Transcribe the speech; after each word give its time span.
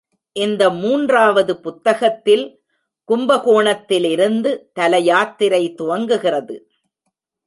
இந்த 0.35 0.69
மூன்றாவது 0.69 1.53
புத்தகத்தில் 1.57 2.45
கும்பகோணத்திலிருந்து 3.09 4.51
தல 4.73 4.99
யாத்திரை 4.99 5.75
துவங்குகிறது. 5.81 6.55